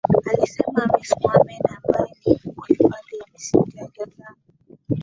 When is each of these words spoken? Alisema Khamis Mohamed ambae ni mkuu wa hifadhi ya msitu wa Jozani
Alisema 0.37 0.71
Khamis 0.81 1.13
Mohamed 1.21 1.61
ambae 1.75 2.11
ni 2.25 2.33
mkuu 2.45 2.53
wa 2.61 2.67
hifadhi 2.67 3.17
ya 3.17 3.25
msitu 3.35 3.59
wa 3.77 3.87
Jozani 3.87 4.35